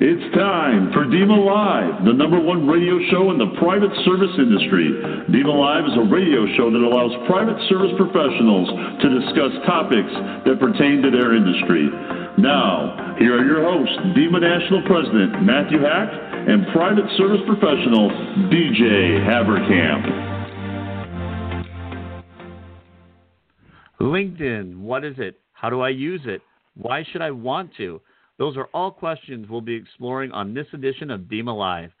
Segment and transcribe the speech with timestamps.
[0.00, 4.96] It's time for DEMA Live, the number one radio show in the private service industry.
[5.28, 8.64] DEMA Live is a radio show that allows private service professionals
[8.96, 10.08] to discuss topics
[10.48, 11.84] that pertain to their industry.
[12.40, 16.08] Now, here are your hosts, DEMA National President Matthew Hack
[16.48, 18.08] and private service professional
[18.48, 20.08] DJ Haverkamp.
[24.00, 25.36] LinkedIn, what is it?
[25.52, 26.40] How do I use it?
[26.72, 28.00] Why should I want to?
[28.40, 31.92] Those are all questions we'll be exploring on this edition of DEMA Live.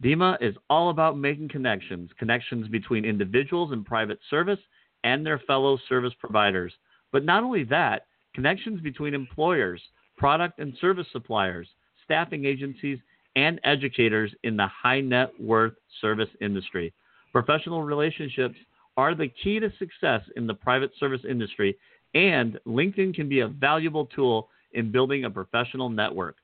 [0.00, 4.60] DEMA is all about making connections, connections between individuals in private service
[5.02, 6.72] and their fellow service providers.
[7.10, 9.82] But not only that, connections between employers,
[10.16, 11.66] product and service suppliers,
[12.04, 13.00] staffing agencies,
[13.34, 16.92] and educators in the high net worth service industry.
[17.32, 18.56] Professional relationships
[18.96, 21.76] are the key to success in the private service industry,
[22.14, 26.36] and LinkedIn can be a valuable tool in building a professional network.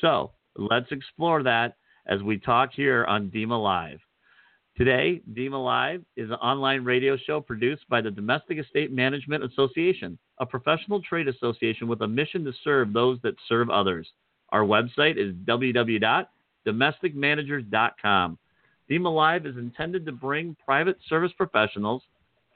[0.00, 4.00] So let's explore that as we talk here on DEMA Live.
[4.76, 10.18] Today, DEMA Live is an online radio show produced by the Domestic Estate Management Association,
[10.38, 14.08] a professional trade association with a mission to serve those that serve others.
[14.50, 18.38] Our website is www.domesticmanagers.com.
[18.88, 22.02] DEMA Live is intended to bring private service professionals,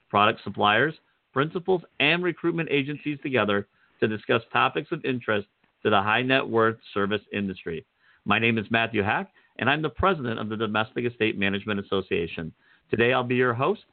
[0.08, 0.94] product suppliers,
[1.32, 3.66] principals, and recruitment agencies together
[4.02, 5.46] to discuss topics of interest
[5.84, 7.86] to the high net worth service industry.
[8.24, 12.52] My name is Matthew Hack, and I'm the president of the Domestic Estate Management Association.
[12.90, 13.84] Today I'll be your host,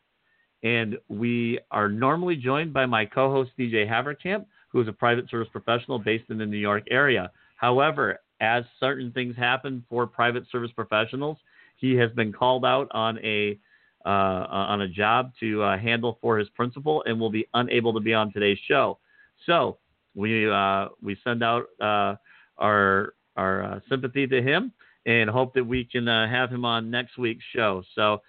[0.63, 5.29] and we are normally joined by my co host, DJ Haverkamp, who is a private
[5.29, 7.29] service professional based in the New York area.
[7.57, 11.37] However, as certain things happen for private service professionals,
[11.77, 13.59] he has been called out on a
[14.05, 17.99] uh, on a job to uh, handle for his principal and will be unable to
[17.99, 18.97] be on today's show.
[19.45, 19.77] So
[20.19, 22.15] we uh, we send out uh,
[22.57, 24.73] our our uh, sympathy to him
[25.05, 27.81] and hope that we can uh, have him on next week's show.
[27.95, 28.21] So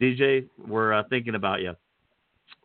[0.00, 1.74] DJ, we're thinking about you.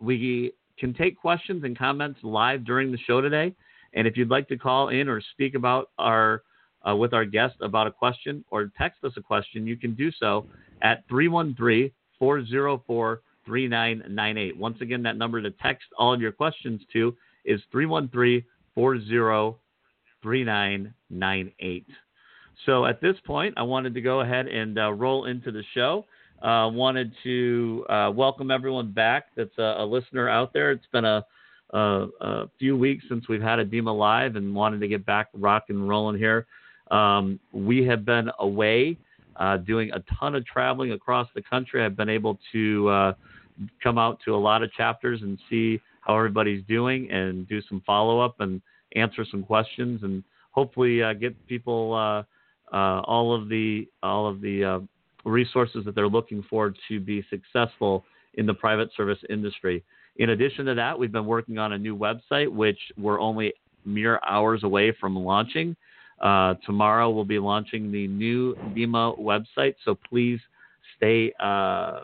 [0.01, 3.55] We can take questions and comments live during the show today,
[3.93, 6.43] and if you'd like to call in or speak about our
[6.87, 10.11] uh, with our guest about a question or text us a question, you can do
[10.11, 10.45] so
[10.81, 14.57] at 313 404 3998.
[14.57, 17.15] Once again, that number to text all of your questions to
[17.45, 18.43] is 313
[18.75, 19.55] 40
[20.21, 21.85] 3998.
[22.65, 26.05] So at this point, I wanted to go ahead and uh, roll into the show.
[26.41, 30.71] Uh, wanted to uh, welcome everyone back that's a, a, listener out there.
[30.71, 31.25] It's been a,
[31.71, 35.29] a, a, few weeks since we've had a DEMA live and wanted to get back
[35.33, 36.45] rock and rolling here.
[36.91, 38.97] Um, we have been away
[39.37, 41.83] uh, doing a ton of traveling across the country.
[41.83, 43.13] I've been able to uh,
[43.81, 47.81] come out to a lot of chapters and see how everybody's doing and do some
[47.85, 48.61] follow up and
[48.95, 52.23] answer some questions and hopefully uh, get people uh,
[52.75, 54.79] uh, all of the all of the uh,
[55.25, 58.03] resources that they're looking for to be successful
[58.35, 59.83] in the private service industry.
[60.17, 63.53] In addition to that, we've been working on a new website, which we're only
[63.85, 65.75] mere hours away from launching.
[66.21, 70.39] Uh, tomorrow we'll be launching the new DEMA website, so please
[70.95, 72.01] stay uh,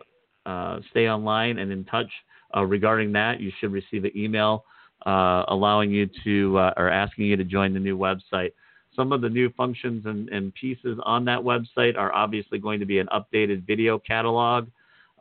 [0.92, 2.10] stay online and in touch
[2.56, 3.40] uh, regarding that.
[3.40, 4.66] You should receive an email
[5.06, 8.52] uh, allowing you to or asking you to join the new website.
[8.96, 12.86] Some of the new functions and, and, pieces on that website are obviously going to
[12.86, 14.68] be an updated video catalog,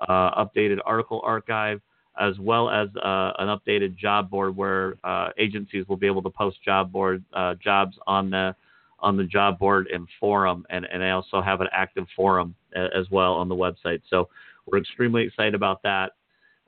[0.09, 1.81] updated article archive,
[2.19, 6.31] as well as uh, an updated job board where uh, agencies will be able to
[6.31, 8.55] post job board uh, jobs on the
[9.01, 13.09] on the job board and forum, and, and I also have an active forum as
[13.13, 14.03] well on the website.
[14.11, 14.29] So
[14.67, 16.15] we're extremely excited about that.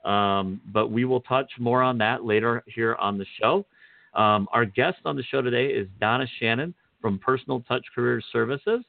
[0.03, 3.65] Um, but we will touch more on that later here on the show.
[4.13, 8.83] Um, our guest on the show today is Donna Shannon from Personal Touch Career Services.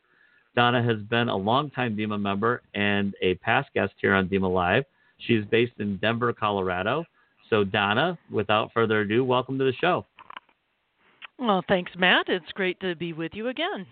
[0.55, 4.84] Donna has been a longtime DEMA member and a past guest here on DEMA Live.
[5.19, 7.05] She is based in Denver, Colorado.
[7.49, 10.05] So, Donna, without further ado, welcome to the show.
[11.39, 12.28] Well, thanks, Matt.
[12.28, 13.87] It's great to be with you again.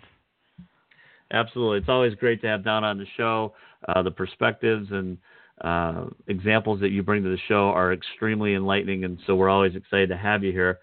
[1.33, 1.79] Absolutely.
[1.79, 3.55] It's always great to have Donna on the show.
[3.89, 5.17] Uh, the perspectives and
[5.61, 9.75] uh, examples that you bring to the show are extremely enlightening, and so we're always
[9.75, 10.79] excited to have you here.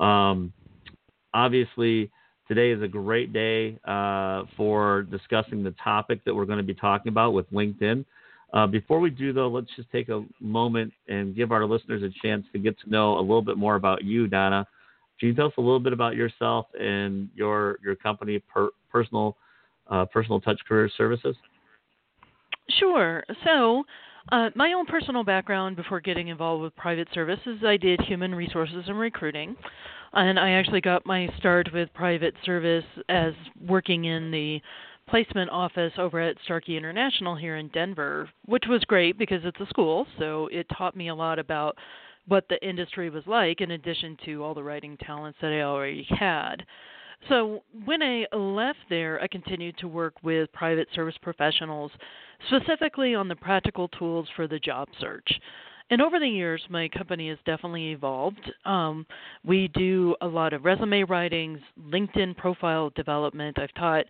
[0.00, 0.52] Um,
[1.32, 2.10] obviously,
[2.48, 6.74] today is a great day uh, for discussing the topic that we're going to be
[6.74, 8.04] talking about with LinkedIn.
[8.52, 12.10] Uh, before we do, though, let's just take a moment and give our listeners a
[12.26, 14.66] chance to get to know a little bit more about you, Donna.
[15.18, 19.36] Can you tell us a little bit about yourself and your your company, per, personal
[19.90, 21.36] uh, personal touch career services?
[22.78, 23.24] Sure.
[23.44, 23.84] So,
[24.32, 28.84] uh, my own personal background before getting involved with private services, I did human resources
[28.86, 29.56] and recruiting.
[30.12, 33.34] And I actually got my start with private service as
[33.66, 34.60] working in the
[35.08, 39.66] placement office over at Starkey International here in Denver, which was great because it's a
[39.66, 41.76] school, so it taught me a lot about
[42.26, 46.06] what the industry was like in addition to all the writing talents that I already
[46.10, 46.64] had.
[47.28, 51.90] So when I left there, I continued to work with private service professionals,
[52.46, 55.28] specifically on the practical tools for the job search.
[55.90, 58.50] And over the years, my company has definitely evolved.
[58.64, 59.06] Um,
[59.44, 63.58] we do a lot of resume writings, LinkedIn profile development.
[63.58, 64.04] I've taught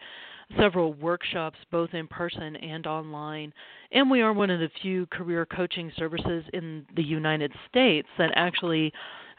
[0.58, 3.52] several workshops, both in person and online.
[3.92, 8.30] And we are one of the few career coaching services in the United States that
[8.36, 8.92] actually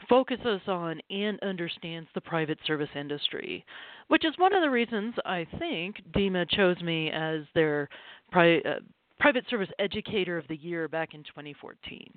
[0.07, 3.65] focuses on and understands the private service industry,
[4.07, 7.89] which is one of the reasons I think DEMA chose me as their
[8.31, 8.79] pri- uh,
[9.19, 12.11] private service educator of the year back in 2014.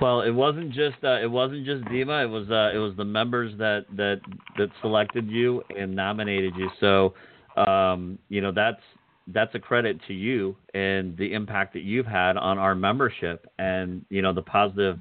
[0.00, 2.24] Well, it wasn't just uh, it wasn't just DEMA.
[2.24, 4.20] It was uh, it was the members that that
[4.58, 6.70] that selected you and nominated you.
[6.80, 7.14] So,
[7.60, 8.80] um, you know that's
[9.28, 14.04] that's a credit to you and the impact that you've had on our membership and
[14.08, 14.98] you know the positive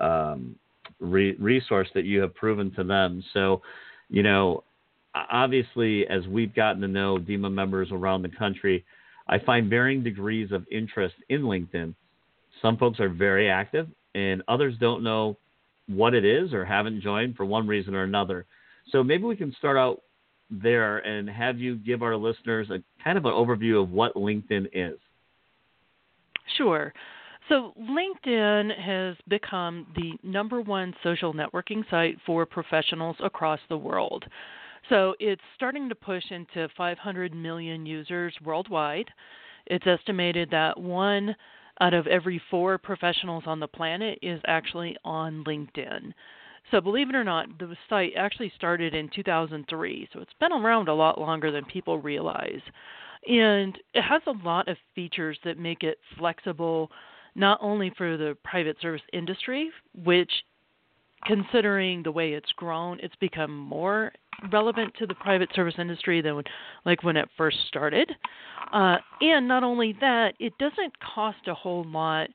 [0.00, 0.56] um,
[1.00, 3.22] re- resource that you have proven to them.
[3.34, 3.62] So,
[4.08, 4.64] you know,
[5.14, 8.84] obviously as we've gotten to know DEMA members around the country,
[9.28, 11.94] I find varying degrees of interest in LinkedIn.
[12.62, 15.36] Some folks are very active and others don't know
[15.86, 18.46] what it is or haven't joined for one reason or another.
[18.90, 20.02] So maybe we can start out
[20.50, 24.68] there and have you give our listeners a kind of an overview of what LinkedIn
[24.72, 24.98] is.
[26.56, 26.92] Sure.
[27.48, 34.24] So, LinkedIn has become the number one social networking site for professionals across the world.
[34.90, 39.08] So, it's starting to push into 500 million users worldwide.
[39.66, 41.34] It's estimated that one
[41.80, 46.12] out of every four professionals on the planet is actually on LinkedIn.
[46.70, 50.88] So, believe it or not, the site actually started in 2003, so it's been around
[50.88, 52.60] a lot longer than people realize.
[53.26, 56.90] And it has a lot of features that make it flexible,
[57.34, 59.70] not only for the private service industry,
[60.04, 60.30] which,
[61.24, 64.12] considering the way it's grown, it's become more
[64.52, 66.44] relevant to the private service industry than when,
[66.84, 68.10] like when it first started.
[68.72, 72.28] Uh, and not only that, it doesn't cost a whole lot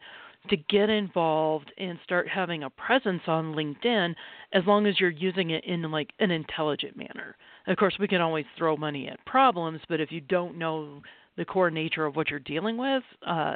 [0.50, 4.14] to get involved and start having a presence on LinkedIn
[4.52, 7.38] as long as you're using it in like an intelligent manner.
[7.68, 11.02] Of course, we can always throw money at problems, but if you don't know
[11.38, 13.54] the core nature of what you're dealing with, uh,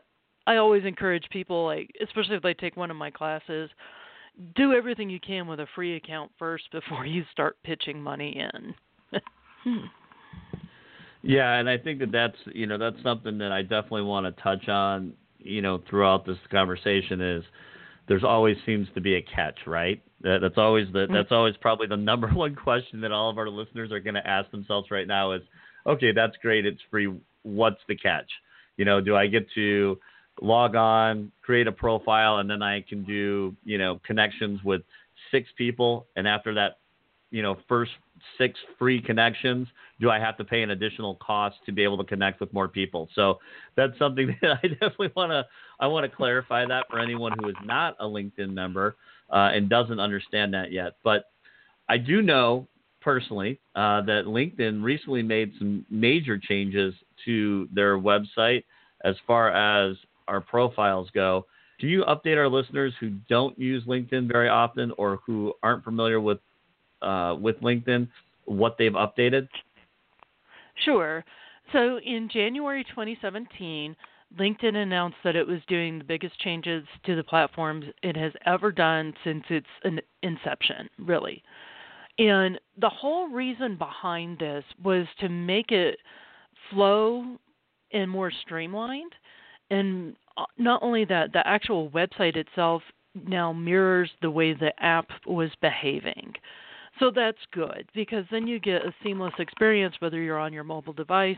[0.48, 3.70] I always encourage people, like especially if they take one of my classes,
[4.56, 9.22] do everything you can with a free account first before you start pitching money in.
[11.22, 14.42] yeah, and I think that that's you know that's something that I definitely want to
[14.42, 15.14] touch on.
[15.40, 17.44] You know, throughout this conversation is
[18.08, 20.02] there's always seems to be a catch, right?
[20.22, 21.14] That, that's always the mm-hmm.
[21.14, 24.28] that's always probably the number one question that all of our listeners are going to
[24.28, 25.42] ask themselves right now is,
[25.86, 27.14] okay, that's great, it's free.
[27.44, 28.30] What's the catch?
[28.78, 29.98] You know, do I get to
[30.42, 34.82] log on, create a profile, and then I can do, you know, connections with
[35.32, 36.08] six people.
[36.16, 36.80] And after that,
[37.32, 37.92] you know, first
[38.38, 39.68] six free connections,
[40.00, 42.68] do I have to pay an additional cost to be able to connect with more
[42.68, 43.10] people?
[43.16, 43.40] So
[43.76, 45.46] that's something that I definitely want to
[45.80, 48.96] I want to clarify that for anyone who is not a LinkedIn member
[49.30, 50.94] uh, and doesn't understand that yet.
[51.04, 51.26] But
[51.90, 52.68] I do know
[53.02, 56.94] personally uh, that LinkedIn recently made some major changes
[57.26, 58.64] to their website
[59.04, 59.96] as far as
[60.28, 61.46] our profiles go.
[61.80, 66.20] Can you update our listeners who don't use LinkedIn very often or who aren't familiar
[66.20, 66.40] with
[67.02, 68.08] uh, with LinkedIn
[68.46, 69.48] what they've updated?
[70.84, 71.24] Sure.
[71.74, 73.96] So in January 2017,
[74.40, 78.72] LinkedIn announced that it was doing the biggest changes to the platform it has ever
[78.72, 79.68] done since its
[80.24, 81.44] inception, really.
[82.20, 86.00] And the whole reason behind this was to make it
[86.72, 87.38] flow
[87.94, 89.14] and more streamlined
[89.70, 92.82] and uh, not only that, the actual website itself
[93.28, 96.34] now mirrors the way the app was behaving.
[97.00, 100.94] So that's good because then you get a seamless experience whether you're on your mobile
[100.94, 101.38] device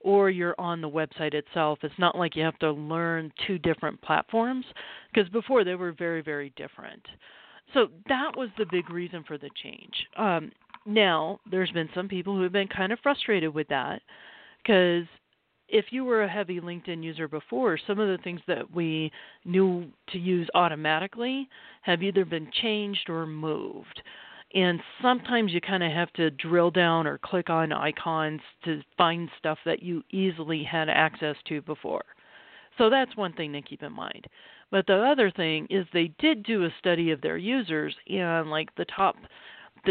[0.00, 1.78] or you're on the website itself.
[1.82, 4.64] It's not like you have to learn two different platforms
[5.12, 7.02] because before they were very, very different.
[7.72, 9.94] So that was the big reason for the change.
[10.16, 10.52] Um,
[10.86, 14.02] now, there's been some people who have been kind of frustrated with that
[14.62, 15.06] because
[15.68, 19.10] if you were a heavy LinkedIn user before, some of the things that we
[19.44, 21.48] knew to use automatically
[21.82, 24.02] have either been changed or moved.
[24.54, 29.28] And sometimes you kind of have to drill down or click on icons to find
[29.38, 32.04] stuff that you easily had access to before.
[32.78, 34.26] So that's one thing to keep in mind.
[34.70, 38.74] But the other thing is they did do a study of their users and like
[38.76, 39.16] the top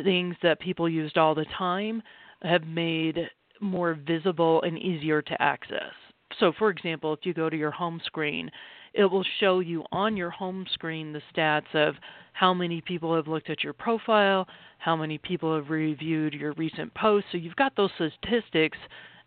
[0.03, 2.01] things that people used all the time
[2.41, 3.29] have made
[3.63, 5.93] more visible and easier to access.
[6.39, 8.49] So for example, if you go to your home screen,
[8.93, 11.95] it will show you on your home screen the stats of
[12.33, 14.47] how many people have looked at your profile,
[14.79, 17.29] how many people have reviewed your recent posts.
[17.31, 18.77] So you've got those statistics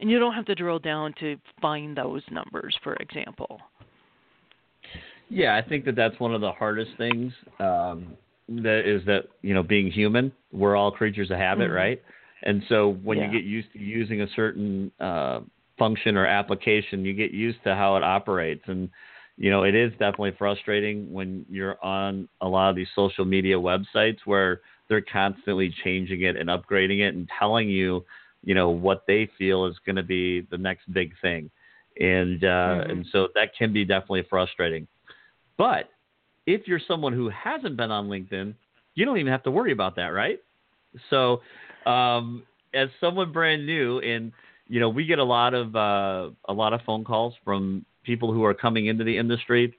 [0.01, 3.61] and you don't have to drill down to find those numbers, for example.
[5.29, 7.33] Yeah, I think that that's one of the hardest things.
[7.59, 8.17] Um,
[8.49, 11.77] that is that you know being human, we're all creatures of habit, mm-hmm.
[11.77, 12.03] right?
[12.47, 13.27] And so when yeah.
[13.27, 15.41] you get used to using a certain uh,
[15.79, 18.89] function or application, you get used to how it operates, and
[19.37, 23.57] you know it is definitely frustrating when you're on a lot of these social media
[23.57, 28.05] websites where they're constantly changing it and upgrading it and telling you,
[28.45, 31.51] you know, what they feel is going to be the next big thing,
[31.99, 32.91] and uh, mm-hmm.
[32.91, 34.87] and so that can be definitely frustrating.
[35.59, 35.91] But
[36.47, 38.55] if you're someone who hasn't been on LinkedIn,
[38.95, 40.39] you don't even have to worry about that, right?
[41.11, 41.41] So,
[41.87, 42.43] um,
[42.75, 44.33] as someone brand new, and
[44.69, 48.33] you know, we get a lot of uh, a lot of phone calls from people
[48.33, 49.75] who are coming into the industry,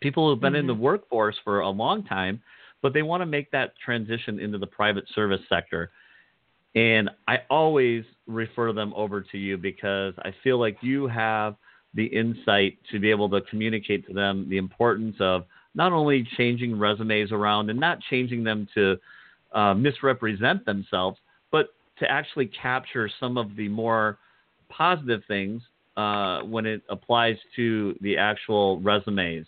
[0.00, 0.60] people who've been mm-hmm.
[0.60, 0.82] in the mm-hmm.
[0.82, 2.42] workforce for a long time,
[2.82, 5.90] but they want to make that transition into the private service sector.
[6.74, 11.56] And I always refer them over to you because I feel like you have
[11.94, 16.78] the insight to be able to communicate to them the importance of not only changing
[16.78, 18.96] resumes around and not changing them to
[19.52, 21.18] uh, misrepresent themselves,
[22.00, 24.18] to actually capture some of the more
[24.68, 25.62] positive things
[25.96, 29.46] uh, when it applies to the actual resumes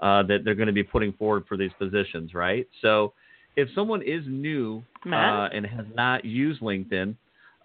[0.00, 2.66] uh, that they're going to be putting forward for these positions, right?
[2.80, 3.12] So,
[3.54, 7.14] if someone is new uh, and has not used LinkedIn,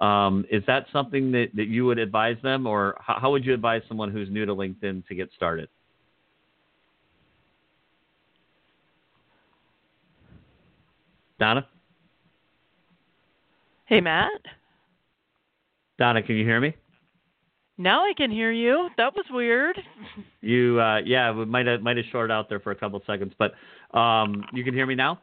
[0.02, 3.54] um, is that something that, that you would advise them, or how, how would you
[3.54, 5.70] advise someone who's new to LinkedIn to get started?
[11.40, 11.68] Donna?
[13.88, 14.32] Hey, Matt?
[15.98, 16.76] Donna, can you hear me?
[17.78, 18.90] Now I can hear you.
[18.98, 19.80] That was weird.
[20.40, 23.04] You, uh, yeah, we might have might have shorted out there for a couple of
[23.06, 23.52] seconds, but
[23.98, 25.20] um, you can hear me now.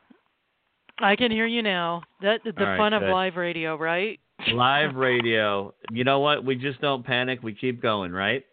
[0.98, 2.02] I can hear you now.
[2.20, 3.04] That the right, fun good.
[3.04, 4.20] of live radio, right?
[4.52, 5.72] Live radio.
[5.90, 6.44] You know what?
[6.44, 7.42] We just don't panic.
[7.42, 8.44] We keep going, right?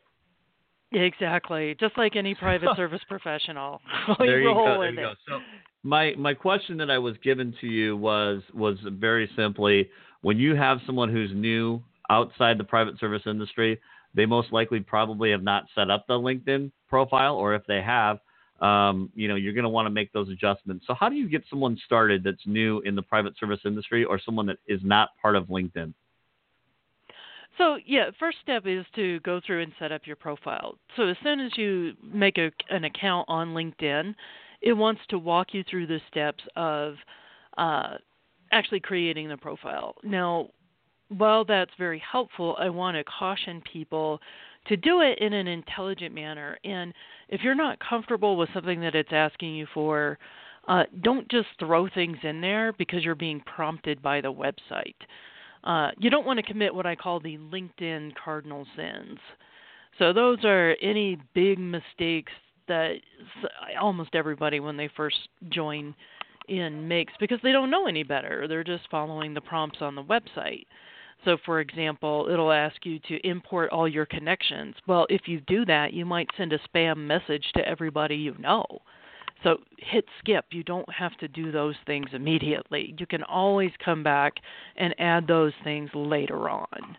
[0.93, 1.75] Exactly.
[1.77, 3.81] Just like any private service professional.
[4.19, 4.77] there you go.
[4.79, 5.13] There you go.
[5.27, 5.39] So
[5.83, 9.89] my my question that I was given to you was was very simply
[10.21, 13.79] when you have someone who's new outside the private service industry,
[14.13, 18.19] they most likely probably have not set up the LinkedIn profile, or if they have,
[18.59, 20.85] um, you know, you're going to want to make those adjustments.
[20.85, 24.19] So, how do you get someone started that's new in the private service industry, or
[24.23, 25.93] someone that is not part of LinkedIn?
[27.57, 30.77] So yeah, first step is to go through and set up your profile.
[30.95, 34.15] So as soon as you make a, an account on LinkedIn,
[34.61, 36.95] it wants to walk you through the steps of
[37.57, 37.95] uh,
[38.51, 39.95] actually creating the profile.
[40.03, 40.49] Now,
[41.09, 44.19] while that's very helpful, I want to caution people
[44.67, 46.57] to do it in an intelligent manner.
[46.63, 46.93] And
[47.29, 50.17] if you're not comfortable with something that it's asking you for,
[50.67, 54.95] uh, don't just throw things in there because you're being prompted by the website.
[55.63, 59.19] Uh, you don't want to commit what I call the LinkedIn cardinal sins.
[59.99, 62.31] So those are any big mistakes
[62.67, 62.95] that
[63.79, 65.17] almost everybody when they first
[65.49, 65.95] join
[66.47, 68.47] in makes because they don't know any better.
[68.47, 70.65] They're just following the prompts on the website.
[71.23, 74.75] So, for example, it'll ask you to import all your connections.
[74.87, 78.65] Well, if you do that, you might send a spam message to everybody you know.
[79.43, 80.45] So, hit skip.
[80.51, 82.95] You don't have to do those things immediately.
[82.97, 84.33] You can always come back
[84.77, 86.97] and add those things later on.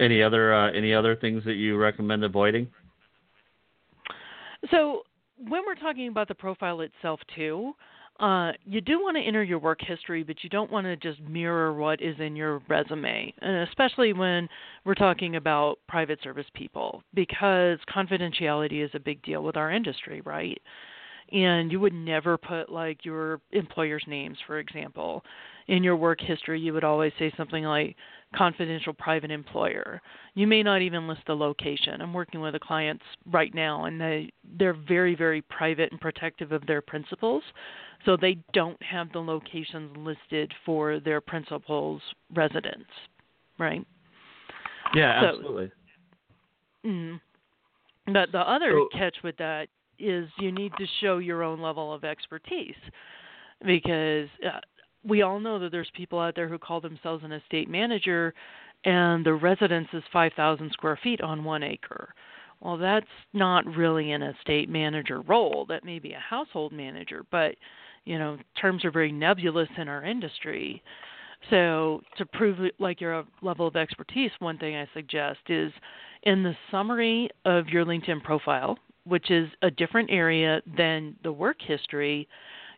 [0.00, 2.68] Any other uh, any other things that you recommend avoiding?
[4.70, 5.02] So
[5.36, 7.72] when we're talking about the profile itself too,
[8.20, 11.20] uh, you do want to enter your work history, but you don't want to just
[11.20, 14.48] mirror what is in your resume, and especially when
[14.84, 20.20] we're talking about private service people, because confidentiality is a big deal with our industry,
[20.22, 20.60] right?
[21.30, 25.22] And you would never put like your employer's names, for example,
[25.68, 26.58] in your work history.
[26.58, 27.94] You would always say something like,
[28.34, 30.00] confidential private employer.
[30.34, 32.00] You may not even list the location.
[32.00, 36.52] I'm working with a client right now and they they're very very private and protective
[36.52, 37.42] of their principals.
[38.04, 42.02] So they don't have the locations listed for their principal's
[42.34, 42.86] residence,
[43.58, 43.84] right?
[44.94, 45.70] Yeah, so, absolutely.
[46.86, 47.20] Mm,
[48.12, 49.68] but the other so, catch with that
[49.98, 52.76] is you need to show your own level of expertise
[53.66, 54.60] because uh,
[55.04, 58.34] we all know that there's people out there who call themselves an estate manager
[58.84, 62.14] and the residence is 5,000 square feet on one acre.
[62.60, 65.66] Well, that's not really an estate manager role.
[65.68, 67.54] That may be a household manager, but
[68.04, 70.82] you know, terms are very nebulous in our industry.
[71.50, 75.72] So, to prove like your level of expertise, one thing I suggest is
[76.24, 81.58] in the summary of your LinkedIn profile, which is a different area than the work
[81.60, 82.26] history,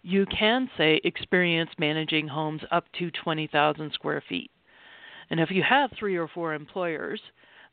[0.02, 4.50] you can say experience managing homes up to 20,000 square feet.
[5.30, 7.20] And if you have three or four employers,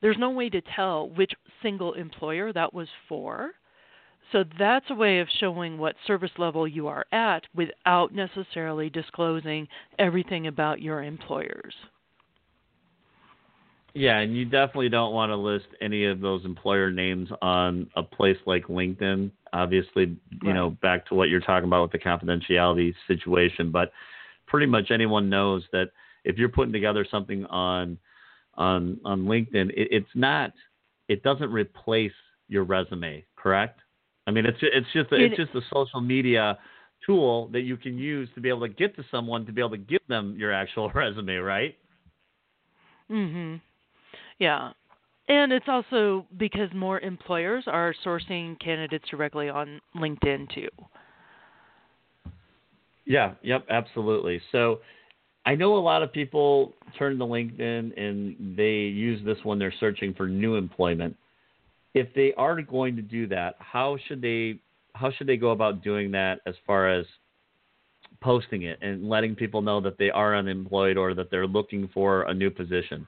[0.01, 1.31] there's no way to tell which
[1.61, 3.51] single employer that was for.
[4.31, 9.67] So that's a way of showing what service level you are at without necessarily disclosing
[9.97, 11.73] everything about your employers.
[13.93, 18.03] Yeah, and you definitely don't want to list any of those employer names on a
[18.03, 19.31] place like LinkedIn.
[19.53, 20.53] Obviously, you right.
[20.53, 23.91] know, back to what you're talking about with the confidentiality situation, but
[24.47, 25.91] pretty much anyone knows that
[26.23, 27.97] if you're putting together something on
[28.55, 30.51] on on LinkedIn, it, it's not
[31.07, 32.11] it doesn't replace
[32.47, 33.79] your resume, correct?
[34.25, 36.57] I mean, it's it's just a, it's just a social media
[37.05, 39.71] tool that you can use to be able to get to someone to be able
[39.71, 41.77] to give them your actual resume, right?
[43.09, 43.61] Mhm.
[44.39, 44.73] Yeah.
[45.29, 50.69] And it's also because more employers are sourcing candidates directly on LinkedIn too.
[53.05, 54.41] Yeah, yep, absolutely.
[54.51, 54.79] So
[55.45, 59.73] I know a lot of people turn to LinkedIn and they use this when they're
[59.79, 61.15] searching for new employment.
[61.93, 64.59] If they are going to do that, how should they
[64.93, 67.05] how should they go about doing that as far as
[68.19, 72.23] posting it and letting people know that they are unemployed or that they're looking for
[72.23, 73.07] a new position?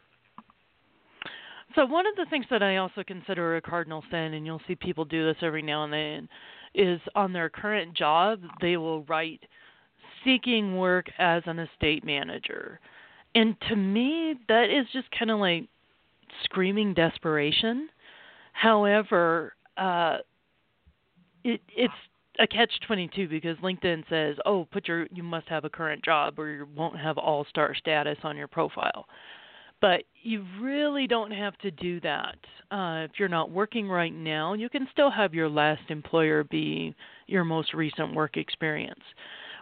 [1.75, 4.75] So one of the things that I also consider a cardinal sin, and you'll see
[4.75, 6.29] people do this every now and then,
[6.73, 9.41] is on their current job they will write
[10.23, 12.79] seeking work as an estate manager.
[13.35, 15.67] And to me, that is just kind of like
[16.43, 17.89] screaming desperation.
[18.53, 20.17] However, uh,
[21.43, 21.93] it, it's
[22.39, 26.39] a catch 22 because LinkedIn says, "Oh, put your you must have a current job
[26.39, 29.07] or you won't have all-star status on your profile."
[29.81, 32.35] But you really don't have to do that.
[32.69, 36.93] Uh, if you're not working right now, you can still have your last employer be
[37.27, 38.99] your most recent work experience.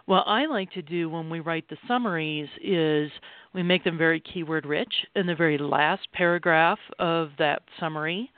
[0.06, 3.10] What I like to do when we write the summaries is
[3.52, 4.92] we make them very keyword rich.
[5.14, 8.32] In the very last paragraph of that summary,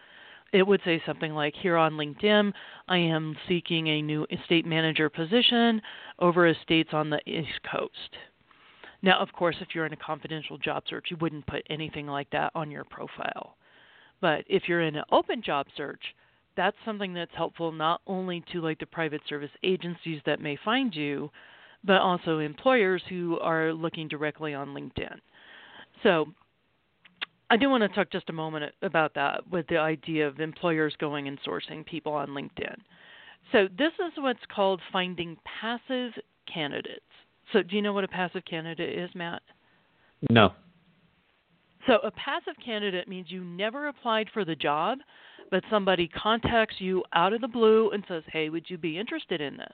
[0.53, 2.53] it would say something like Here on LinkedIn,
[2.89, 5.81] I am seeking a new estate manager position
[6.19, 8.17] over estates on the East Coast.
[9.03, 12.29] Now, of course, if you're in a confidential job search, you wouldn't put anything like
[12.31, 13.57] that on your profile.
[14.21, 16.03] But if you're in an open job search,
[16.57, 20.95] that's something that's helpful not only to like the private service agencies that may find
[20.95, 21.31] you,
[21.85, 25.17] but also employers who are looking directly on LinkedIn.
[26.03, 26.27] So
[27.49, 30.95] I do want to talk just a moment about that with the idea of employers
[30.99, 32.77] going and sourcing people on LinkedIn.
[33.53, 36.13] So this is what's called finding passive
[36.53, 37.01] candidates.
[37.53, 39.43] So, do you know what a passive candidate is, Matt?
[40.31, 40.53] No.
[41.87, 44.99] So, a passive candidate means you never applied for the job,
[45.51, 49.41] but somebody contacts you out of the blue and says, "Hey, would you be interested
[49.41, 49.73] in this?"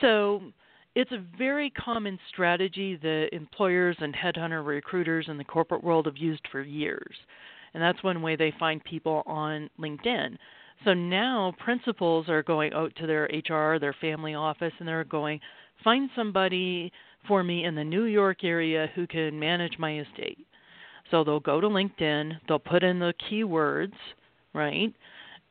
[0.00, 0.52] So,
[0.94, 6.16] it's a very common strategy that employers and headhunter recruiters in the corporate world have
[6.16, 7.16] used for years.
[7.74, 10.36] And that's one way they find people on LinkedIn.
[10.84, 15.40] So now principals are going out to their HR, their family office, and they're going,
[15.82, 16.92] find somebody
[17.26, 20.46] for me in the New York area who can manage my estate.
[21.10, 23.94] So they'll go to LinkedIn, they'll put in the keywords,
[24.54, 24.92] right?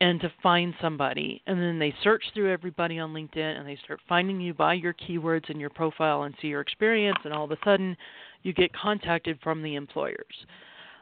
[0.00, 1.42] And to find somebody.
[1.46, 4.94] And then they search through everybody on LinkedIn and they start finding you by your
[4.94, 7.18] keywords and your profile and see your experience.
[7.24, 7.96] And all of a sudden,
[8.44, 10.46] you get contacted from the employers.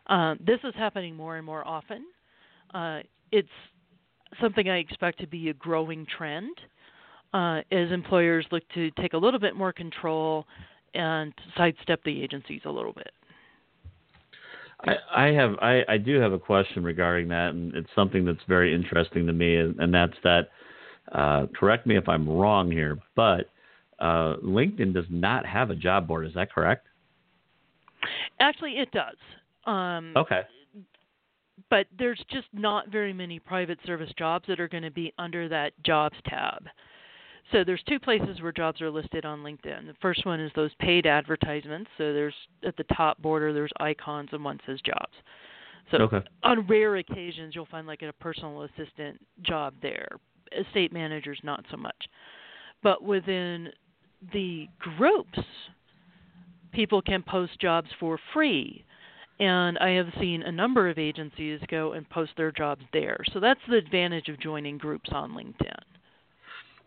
[0.06, 2.06] Uh, this is happening more and more often.
[2.72, 3.00] Uh,
[3.32, 3.48] it's
[4.40, 6.56] something I expect to be a growing trend
[7.34, 10.46] uh, as employers look to take a little bit more control
[10.94, 13.10] and sidestep the agencies a little bit.
[14.80, 18.42] I, I have I, I do have a question regarding that, and it's something that's
[18.46, 20.48] very interesting to me, and, and that's that.
[21.12, 23.48] Uh, correct me if I'm wrong here, but
[24.00, 26.26] uh, LinkedIn does not have a job board.
[26.26, 26.88] Is that correct?
[28.40, 29.16] Actually, it does.
[29.66, 30.42] Um, okay.
[31.70, 35.48] But there's just not very many private service jobs that are going to be under
[35.48, 36.66] that jobs tab.
[37.52, 39.86] So there's two places where jobs are listed on LinkedIn.
[39.86, 41.90] The first one is those paid advertisements.
[41.96, 42.34] So there's
[42.66, 45.12] at the top border there's icons and one says jobs.
[45.90, 46.22] So okay.
[46.42, 50.08] on rare occasions you'll find like a personal assistant job there.
[50.58, 52.08] Estate managers not so much.
[52.82, 53.68] But within
[54.32, 55.38] the groups
[56.72, 58.84] people can post jobs for free.
[59.38, 63.18] And I have seen a number of agencies go and post their jobs there.
[63.32, 65.95] So that's the advantage of joining groups on LinkedIn.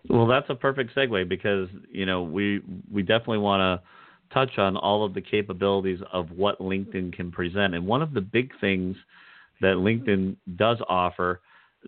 [0.07, 4.77] Well, that's a perfect segue because you know we we definitely want to touch on
[4.77, 8.95] all of the capabilities of what LinkedIn can present, and one of the big things
[9.62, 11.41] that LinkedIn does offer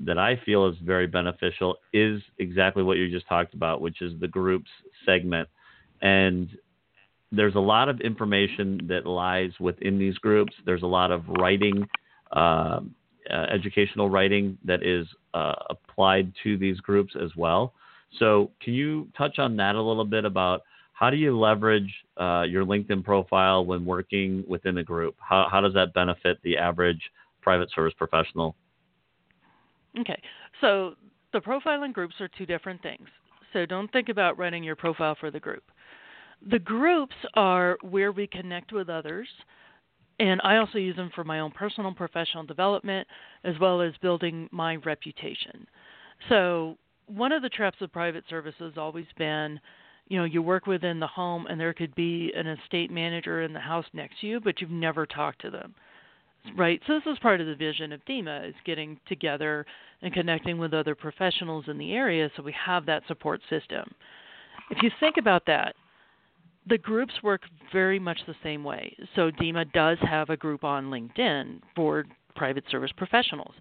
[0.06, 4.20] that I feel is very beneficial is exactly what you just talked about, which is
[4.20, 4.70] the groups
[5.06, 5.48] segment.
[6.02, 6.50] And
[7.32, 10.54] there's a lot of information that lies within these groups.
[10.66, 11.88] There's a lot of writing,
[12.32, 12.82] uh,
[13.30, 17.74] uh, educational writing that is uh, applied to these groups as well.
[18.20, 20.62] So, can you touch on that a little bit about
[20.94, 25.16] how do you leverage uh, your LinkedIn profile when working within a group?
[25.20, 27.02] How, how does that benefit the average
[27.42, 28.56] private service professional?
[30.00, 30.22] Okay,
[30.60, 30.96] so
[31.34, 33.08] the profiling groups are two different things.
[33.54, 35.64] So, don't think about running your profile for the group.
[36.50, 39.28] The groups are where we connect with others,
[40.20, 43.08] and I also use them for my own personal professional development
[43.44, 45.68] as well as building my reputation.
[46.30, 46.78] So,
[47.16, 49.60] one of the traps of private service has always been
[50.08, 53.54] you know you work within the home and there could be an estate manager in
[53.54, 55.74] the house next to you but you've never talked to them.
[56.58, 56.82] Right?
[56.88, 59.64] So this is part of the vision of DEMA is getting together
[60.02, 63.92] and connecting with other professionals in the area so we have that support system.
[64.72, 65.76] If you think about that
[66.68, 68.96] the groups work very much the same way.
[69.16, 73.54] So DEMA does have a group on LinkedIn for private service professionals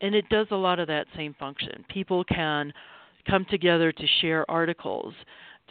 [0.00, 1.84] and it does a lot of that same function.
[1.88, 2.72] People can
[3.28, 5.14] come together to share articles,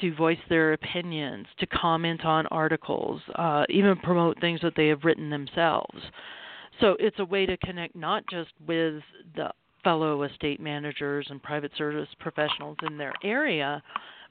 [0.02, 5.04] to voice their opinions, to comment on articles, uh, even promote things that they have
[5.04, 6.00] written themselves.
[6.82, 9.02] So it's a way to connect not just with
[9.36, 9.52] the
[9.84, 13.82] fellow estate managers and private service professionals in their area,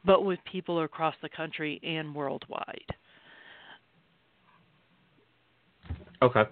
[0.05, 2.85] but with people across the country and worldwide.
[6.21, 6.43] Okay.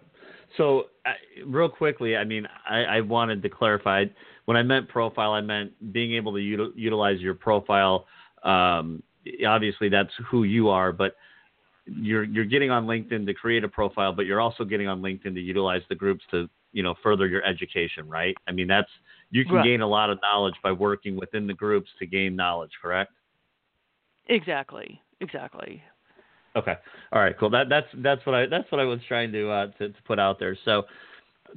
[0.57, 1.12] So, uh,
[1.47, 4.05] real quickly, I mean, I, I, wanted to clarify
[4.45, 8.07] when I meant profile, I meant being able to util, utilize your profile.
[8.43, 9.03] Um,
[9.47, 11.17] obviously, that's who you are, but
[11.87, 15.35] you're you're getting on LinkedIn to create a profile, but you're also getting on LinkedIn
[15.35, 18.37] to utilize the groups to you know further your education, right?
[18.47, 18.91] I mean, that's
[19.31, 19.65] you can right.
[19.65, 23.12] gain a lot of knowledge by working within the groups to gain knowledge, correct?
[24.29, 25.01] Exactly.
[25.21, 25.83] Exactly.
[26.55, 26.75] Okay.
[27.12, 27.37] All right.
[27.38, 27.51] Cool.
[27.51, 30.19] That that's that's what I that's what I was trying to uh, to, to put
[30.19, 30.57] out there.
[30.65, 30.85] So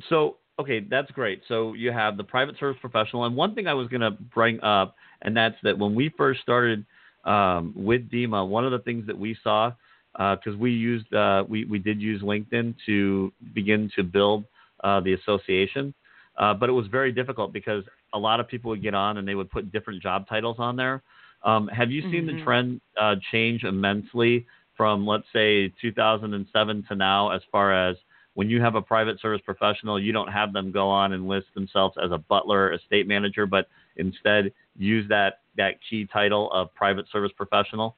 [0.10, 1.42] so okay, that's great.
[1.48, 4.62] So you have the private service professional, and one thing I was going to bring
[4.62, 6.86] up, and that's that when we first started
[7.26, 9.72] um, with DEMA, one of the things that we saw
[10.14, 14.46] because uh, we used uh, we we did use LinkedIn to begin to build
[14.84, 15.94] uh, the association,
[16.38, 19.28] uh, but it was very difficult because a lot of people would get on and
[19.28, 21.04] they would put different job titles on there.
[21.44, 22.38] Um, have you seen mm-hmm.
[22.38, 27.96] the trend uh, change immensely from let's say 2007 to now as far as
[28.36, 31.48] when you have a private service professional, you don't have them go on and list
[31.56, 36.74] themselves as a butler, or estate manager, but instead use that that key title of
[36.76, 37.96] private service professional?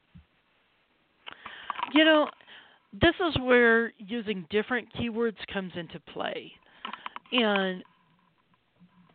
[1.94, 2.30] You know,
[2.94, 6.52] this is where using different keywords comes into play.
[7.32, 7.84] And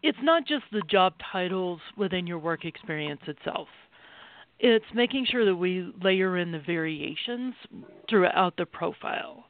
[0.03, 3.69] it's not just the job titles within your work experience itself
[4.63, 7.53] it's making sure that we layer in the variations
[8.09, 9.45] throughout the profile.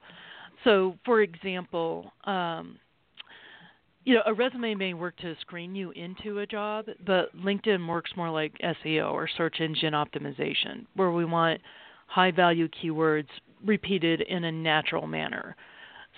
[0.64, 2.78] So, for example, um,
[4.04, 8.10] you know, a resume may work to screen you into a job, but LinkedIn works
[8.16, 11.60] more like SEO or search engine optimization, where we want
[12.06, 13.28] high value keywords
[13.64, 15.54] repeated in a natural manner.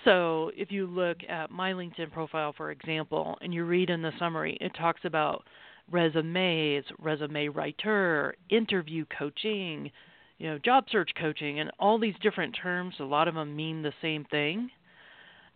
[0.05, 4.11] So, if you look at my LinkedIn profile, for example, and you read in the
[4.19, 5.43] summary, it talks about
[5.91, 9.91] resumes, resume writer, interview coaching,
[10.37, 12.95] you know, job search coaching, and all these different terms.
[12.99, 14.69] A lot of them mean the same thing.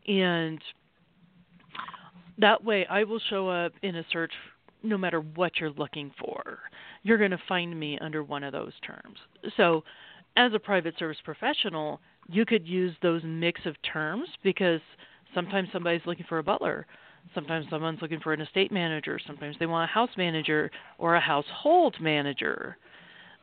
[0.08, 0.62] And
[2.38, 4.32] that way, I will show up in a search
[4.82, 6.60] no matter what you're looking for.
[7.04, 9.18] You're going to find me under one of those terms.
[9.58, 9.84] So,
[10.38, 14.80] as a private service professional, you could use those mix of terms because
[15.34, 16.86] sometimes somebody's looking for a butler
[17.36, 19.20] Sometimes someone's looking for an estate manager.
[19.26, 22.78] Sometimes they want a house manager or a household manager.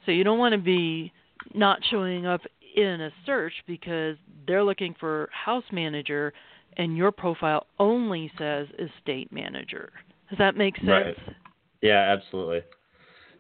[0.04, 1.12] So you don't want to be
[1.54, 2.40] not showing up
[2.76, 6.32] in a search because they're looking for house manager
[6.76, 9.90] and your profile only says estate manager.
[10.28, 10.88] Does that make sense?
[10.88, 11.16] Right.
[11.80, 12.60] Yeah, absolutely.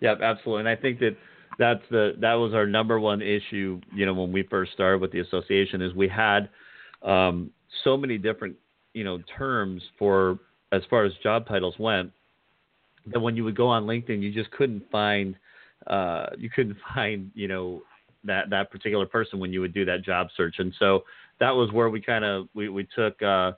[0.00, 0.60] Yeah, absolutely.
[0.60, 1.16] And I think that
[1.58, 5.12] that's the that was our number one issue, you know, when we first started with
[5.12, 6.48] the association is we had
[7.02, 7.50] um,
[7.84, 8.56] so many different
[8.96, 10.38] you know terms for
[10.72, 12.10] as far as job titles went
[13.12, 15.36] that when you would go on LinkedIn, you just couldn't find
[15.86, 17.82] uh, you couldn't find you know
[18.24, 20.56] that that particular person when you would do that job search.
[20.58, 21.04] And so
[21.38, 23.20] that was where we kind of we we took.
[23.22, 23.52] Uh,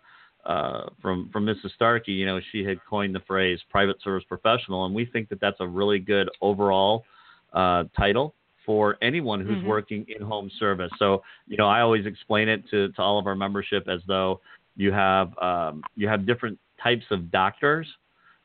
[0.46, 1.74] uh, from from Mrs.
[1.74, 5.40] Starkey, you know, she had coined the phrase private service professional, and we think that
[5.40, 7.04] that's a really good overall
[7.52, 9.66] uh, title for anyone who's mm-hmm.
[9.66, 10.90] working in home service.
[10.98, 14.40] So, you know, I always explain it to, to all of our membership as though
[14.78, 17.86] you have um, you have different types of doctors,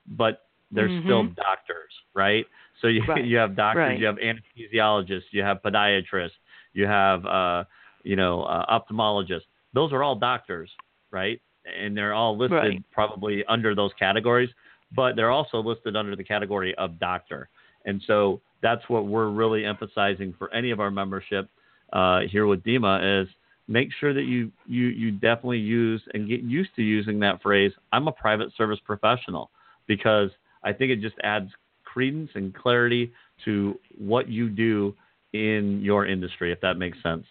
[0.06, 1.08] but they're mm-hmm.
[1.08, 2.46] still doctors, right?
[2.82, 3.24] So you right.
[3.26, 4.00] you have doctors, right.
[4.00, 6.32] you have anesthesiologists, you have podiatrists,
[6.74, 7.63] you have uh,
[8.04, 9.43] you know uh, ophthalmologists.
[9.74, 10.69] Those are all doctors,
[11.12, 11.39] right?
[11.65, 12.84] And they're all listed right.
[12.91, 14.50] probably under those categories,
[14.93, 17.48] but they're also listed under the category of doctor.
[17.86, 21.48] And so that's what we're really emphasizing for any of our membership
[21.93, 23.28] uh, here with DEMA is
[23.67, 27.71] make sure that you, you, you definitely use and get used to using that phrase,
[27.91, 29.52] I'm a private service professional,
[29.88, 30.30] because
[30.63, 31.49] I think it just adds
[31.84, 33.12] credence and clarity
[33.45, 34.95] to what you do
[35.34, 37.26] in your industry, if that makes sense.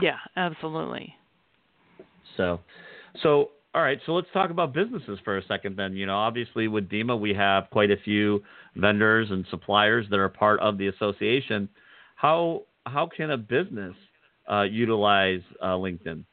[0.00, 1.14] Yeah, absolutely.
[2.36, 2.60] So,
[3.22, 5.94] so all right, so let's talk about businesses for a second then.
[5.96, 8.42] You know, obviously with DEMA, we have quite a few
[8.76, 11.68] vendors and suppliers that are part of the association.
[12.14, 13.94] How how can a business
[14.50, 16.24] uh, utilize uh, LinkedIn?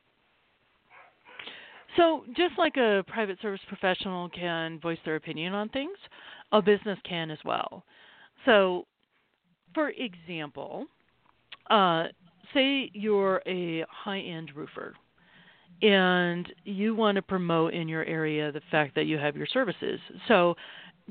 [1.98, 5.98] So, just like a private service professional can voice their opinion on things,
[6.52, 7.84] a business can as well.
[8.46, 8.86] So,
[9.74, 10.86] for example,
[11.70, 12.06] uh,
[12.54, 14.94] say you're a high end roofer
[15.82, 20.00] and you want to promote in your area the fact that you have your services.
[20.28, 20.56] So,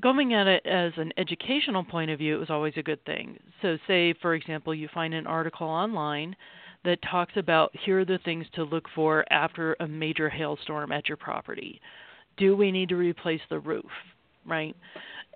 [0.00, 3.38] going at it as an educational point of view, it was always a good thing.
[3.60, 6.36] So, say, for example, you find an article online
[6.84, 11.08] that talks about here are the things to look for after a major hailstorm at
[11.08, 11.80] your property.
[12.36, 13.90] Do we need to replace the roof?
[14.46, 14.74] Right?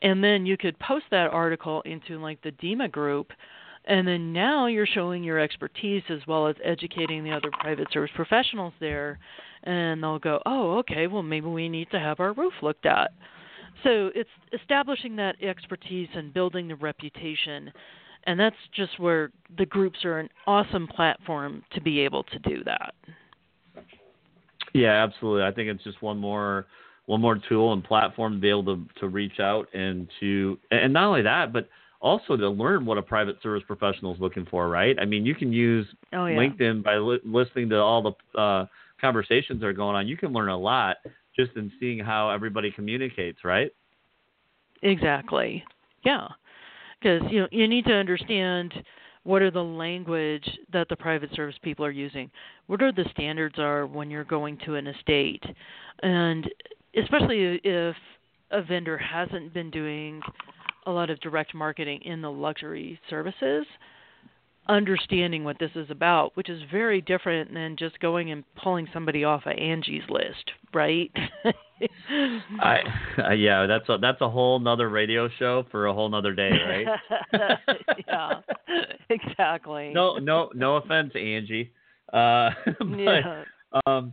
[0.02, 3.33] And then you could post that article into like the DEMA group
[3.87, 8.11] and then now you're showing your expertise as well as educating the other private service
[8.14, 9.18] professionals there.
[9.64, 13.12] And they'll go, oh, okay, well, maybe we need to have our roof looked at.
[13.83, 17.72] So it's establishing that expertise and building the reputation.
[18.27, 22.65] And that's just where the groups are an awesome platform to be able to do
[22.65, 22.95] that.
[24.73, 25.43] Yeah, absolutely.
[25.43, 26.67] I think it's just one more
[27.07, 30.93] one more tool and platform to be able to to reach out and to and
[30.93, 31.69] not only that, but
[32.01, 34.97] also to learn what a private service professional is looking for, right?
[35.01, 36.37] I mean, you can use oh, yeah.
[36.37, 38.67] LinkedIn by li- listening to all the uh,
[39.01, 40.07] conversations that are going on.
[40.07, 40.99] You can learn a lot
[41.35, 43.71] just in seeing how everybody communicates, right?
[44.83, 45.65] Exactly.
[46.05, 46.29] Yeah,
[47.05, 48.73] because you know you need to understand
[49.25, 52.31] what are the language that the private service people are using.
[52.67, 55.43] What are the standards are when you're going to an estate,
[56.03, 56.49] and
[56.97, 57.97] especially if
[58.51, 60.21] a vendor hasn't been doing
[60.87, 63.67] a lot of direct marketing in the luxury services,
[64.68, 69.24] understanding what this is about, which is very different than just going and pulling somebody
[69.24, 71.11] off of Angie's list, right?
[72.61, 72.79] I,
[73.18, 76.50] uh, yeah, that's a that's a whole nother radio show for a whole nother day,
[76.50, 76.87] right?
[78.09, 78.40] yeah,
[79.11, 79.92] exactly.
[79.92, 81.72] No, no, no offense, Angie.
[82.12, 83.44] Uh, but, yeah.
[83.87, 84.12] Um,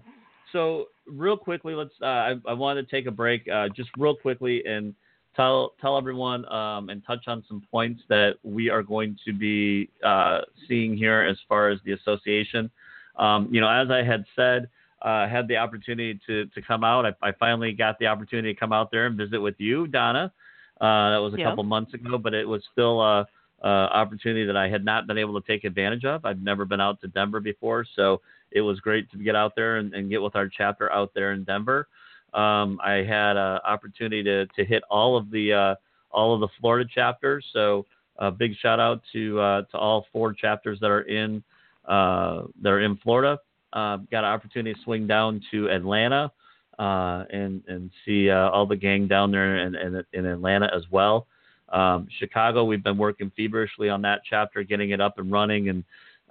[0.51, 1.93] so real quickly, let's.
[2.01, 4.93] Uh, I, I wanted to take a break, uh, just real quickly, and
[5.35, 9.89] tell tell everyone um, and touch on some points that we are going to be
[10.03, 12.69] uh, seeing here as far as the association.
[13.17, 14.69] Um, you know, as I had said,
[15.01, 17.05] uh, had the opportunity to to come out.
[17.05, 20.31] I, I, finally got the opportunity to come out there and visit with you, Donna.
[20.79, 21.49] Uh, that was a yeah.
[21.49, 23.27] couple months ago, but it was still a,
[23.61, 26.25] a, opportunity that I had not been able to take advantage of.
[26.25, 29.77] I've never been out to Denver before, so it was great to get out there
[29.77, 31.87] and, and get with our chapter out there in Denver.
[32.33, 35.75] Um, I had an opportunity to, to hit all of the uh,
[36.11, 37.45] all of the Florida chapters.
[37.53, 37.85] So
[38.17, 41.43] a big shout out to uh, to all four chapters that are in
[41.87, 43.39] uh, that are in Florida.
[43.73, 46.31] Uh, got an opportunity to swing down to Atlanta
[46.79, 50.83] uh, and and see uh, all the gang down there in, in, in Atlanta as
[50.91, 51.27] well.
[51.69, 55.83] Um, Chicago, we've been working feverishly on that chapter, getting it up and running and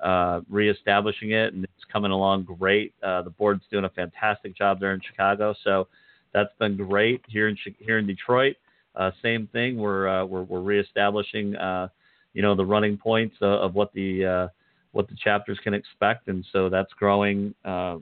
[0.03, 2.95] uh, reestablishing it, and it's coming along great.
[3.03, 5.89] Uh, the board's doing a fantastic job there in Chicago, so
[6.33, 7.23] that's been great.
[7.29, 8.57] Here in here in Detroit,
[8.95, 9.77] uh, same thing.
[9.77, 11.89] We're uh, we're, we're reestablishing, uh,
[12.33, 14.49] you know, the running points of what the uh,
[14.93, 17.99] what the chapters can expect, and so that's growing at,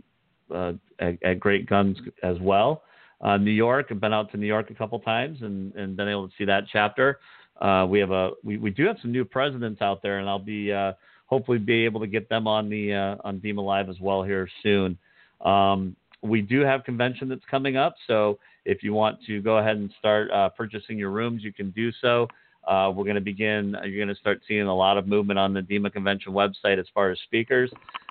[1.22, 2.82] at, great guns as well.
[3.40, 6.28] New York, I've been out to New York a couple times and, and been able
[6.28, 7.18] to see that chapter.
[7.88, 10.72] we have a we, we do have some new presidents out there, and I'll be
[11.28, 14.48] hopefully be able to get them on the uh, on DEMA Live as well here
[14.62, 14.98] soon.
[15.44, 19.76] Um, we do have convention that's coming up, so if you want to go ahead
[19.76, 22.26] and start uh, purchasing your rooms, you can do so.
[22.66, 23.76] Uh, we're going to begin.
[23.84, 26.86] You're going to start seeing a lot of movement on the DEMA convention website as
[26.92, 27.70] far as speakers.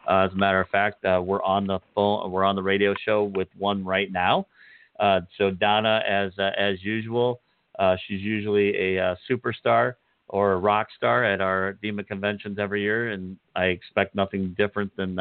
[0.10, 2.32] Uh, as a matter of fact, uh, we're on the phone.
[2.32, 4.48] We're on the radio show with one right now.
[5.00, 7.42] Uh, so Donna, as uh, as usual,
[8.08, 9.96] she's usually a superstar
[10.30, 14.96] or a rock star at our DEMA conventions every year, and I expect nothing different
[14.96, 15.16] than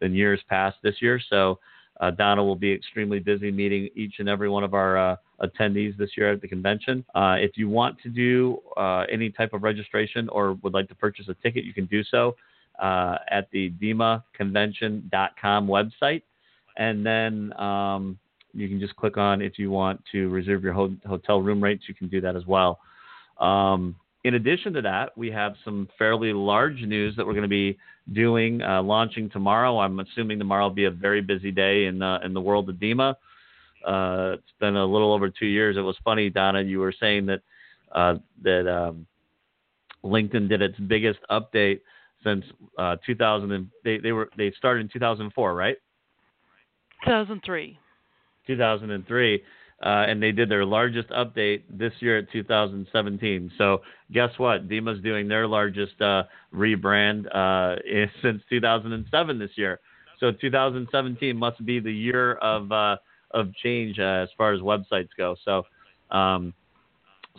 [0.00, 1.20] than years past this year.
[1.30, 1.58] So
[2.00, 5.96] uh, Donna will be extremely busy meeting each and every one of our uh, attendees
[5.96, 7.04] this year at the convention.
[7.14, 10.94] Uh, if you want to do uh, any type of registration or would like to
[10.94, 12.34] purchase a ticket, you can do so
[12.80, 16.22] uh, at the demaconvention.com website.
[16.76, 18.18] And then um,
[18.52, 21.84] you can just click on if you want to reserve your ho- hotel room rates,
[21.86, 22.80] you can do that as well.
[23.38, 27.48] Um, in addition to that, we have some fairly large news that we're going to
[27.48, 27.78] be
[28.12, 29.78] doing, uh, launching tomorrow.
[29.78, 32.76] I'm assuming tomorrow will be a very busy day in uh, in the world of
[32.76, 33.16] DEMA.
[33.86, 35.76] Uh, it's been a little over two years.
[35.76, 36.62] It was funny, Donna.
[36.62, 37.42] You were saying that
[37.92, 39.06] uh, that um,
[40.02, 41.80] LinkedIn did its biggest update
[42.22, 42.44] since
[42.78, 43.52] uh, 2000.
[43.52, 45.76] And they they were they started in 2004, right?
[47.04, 47.78] 2003.
[48.46, 49.42] 2003
[49.82, 53.52] uh, and they did their largest update this year at 2017.
[53.58, 53.82] So
[54.12, 54.68] guess what?
[54.68, 57.76] DEMA's doing their largest uh, rebrand uh,
[58.22, 59.80] since 2007 this year.
[60.20, 62.96] So 2017 must be the year of uh,
[63.32, 65.34] of change uh, as far as websites go.
[65.44, 65.64] So
[66.16, 66.54] um,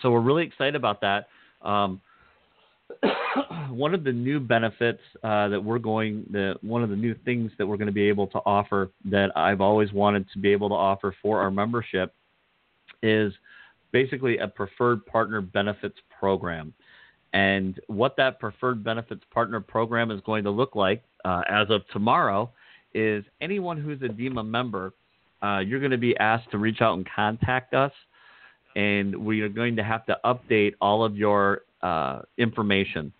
[0.01, 1.27] so we're really excited about that.
[1.61, 2.01] Um,
[3.69, 7.51] one of the new benefits uh, that we're going, the, one of the new things
[7.57, 10.69] that we're going to be able to offer that I've always wanted to be able
[10.69, 12.13] to offer for our membership
[13.05, 13.33] is
[13.91, 16.73] basically a preferred partner benefits program.
[17.33, 21.81] And what that preferred benefits partner program is going to look like uh, as of
[21.91, 22.49] tomorrow
[22.93, 24.93] is anyone who's a DEMA member,
[25.43, 27.91] uh, you're going to be asked to reach out and contact us.
[28.75, 33.13] And we are going to have to update all of your uh, information.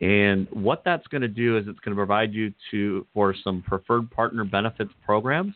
[0.00, 3.62] And what that's going to do is it's going to provide you to for some
[3.62, 5.54] preferred partner benefits programs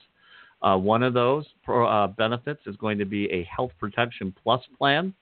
[0.62, 4.60] uh, one of those pro, uh, benefits is going to be a Health Protection Plus
[4.76, 5.14] plan,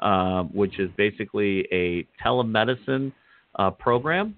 [0.00, 3.12] uh, which is basically a telemedicine
[3.58, 4.34] uh, program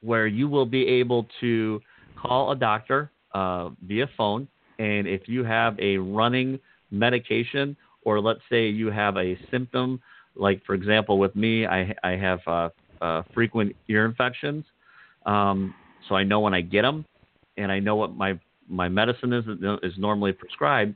[0.00, 1.80] where you will be able to
[2.16, 4.46] call a doctor uh, via phone.
[4.78, 10.00] And if you have a running medication, or let's say you have a symptom,
[10.36, 14.64] like for example, with me, I, I have uh, frequent ear infections.
[15.26, 15.74] Um,
[16.08, 17.04] so I know when I get them,
[17.56, 19.44] and I know what my my medicine is
[19.82, 20.94] is normally prescribed,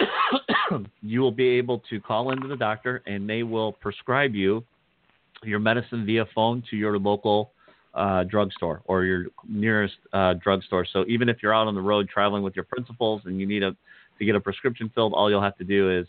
[1.02, 4.64] you will be able to call into the doctor and they will prescribe you
[5.42, 7.52] your medicine via phone to your local
[7.94, 10.86] uh, drugstore or your nearest uh, drugstore.
[10.92, 13.62] So even if you're out on the road traveling with your principals and you need
[13.62, 13.76] a
[14.18, 16.06] to get a prescription filled, all you'll have to do is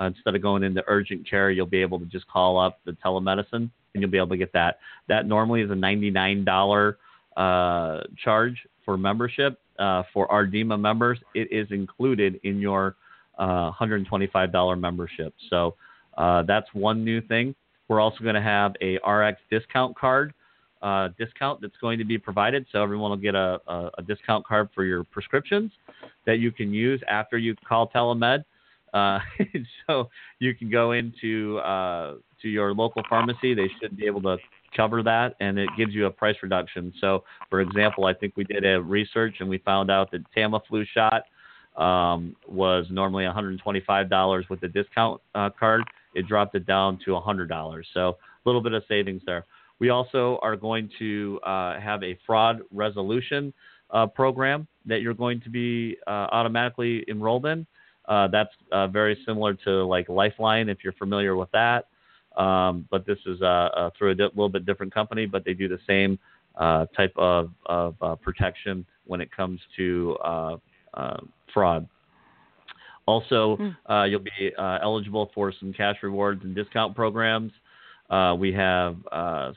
[0.00, 2.92] uh, instead of going into urgent care, you'll be able to just call up the
[3.04, 4.78] telemedicine and you'll be able to get that.
[5.08, 6.94] That normally is a $99
[7.36, 12.96] uh, charge for membership uh, for our DEMA members, it is included in your
[13.38, 15.34] uh, $125 membership.
[15.48, 15.74] So
[16.16, 17.54] uh, that's one new thing.
[17.88, 20.34] We're also going to have a RX discount card
[20.82, 22.66] uh, discount that's going to be provided.
[22.72, 25.72] So everyone will get a, a, a, discount card for your prescriptions
[26.24, 28.44] that you can use after you call telemed.
[28.94, 29.18] Uh,
[29.86, 33.52] so you can go into to your local pharmacy.
[33.54, 34.38] They should be able to
[34.76, 36.92] cover that and it gives you a price reduction.
[37.00, 40.84] So, for example, I think we did a research and we found out that Tamiflu
[40.86, 41.24] shot
[41.76, 45.82] um, was normally $125 with the discount uh, card.
[46.14, 47.82] It dropped it down to $100.
[47.94, 48.08] So,
[48.44, 49.46] a little bit of savings there.
[49.78, 53.52] We also are going to uh, have a fraud resolution
[53.90, 57.66] uh, program that you're going to be uh, automatically enrolled in.
[58.06, 61.88] Uh, that's uh, very similar to like Lifeline, if you're familiar with that.
[62.36, 65.54] Um, but this is uh, uh, through a di- little bit different company, but they
[65.54, 66.18] do the same
[66.58, 70.56] uh, type of, of uh, protection when it comes to uh,
[70.94, 71.20] uh,
[71.52, 71.88] fraud.
[73.06, 74.10] Also, mm.
[74.10, 77.50] you'll be eligible for some cash rewards and discount programs.
[78.38, 78.96] we have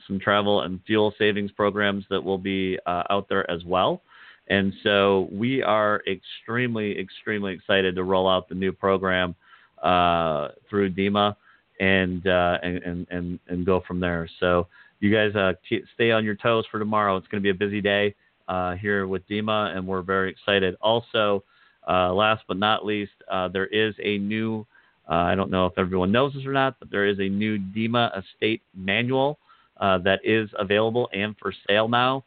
[0.08, 4.02] some travel and fuel savings programs that will be out there as well.
[4.48, 9.36] And so we are extremely, extremely excited to roll out the new program
[9.80, 11.36] through DEMA
[11.80, 14.28] and uh, and, and and go from there.
[14.40, 14.66] So
[15.00, 15.52] you guys uh,
[15.94, 17.16] stay on your toes for tomorrow.
[17.16, 18.14] It's going to be a busy day
[18.48, 20.76] uh, here with DEMA, and we're very excited.
[20.80, 21.44] Also,
[21.88, 24.66] uh, last but not least, uh, there is a new.
[25.08, 27.58] Uh, I don't know if everyone knows this or not, but there is a new
[27.58, 29.38] DEMA estate manual
[29.80, 32.24] that is available and for sale now.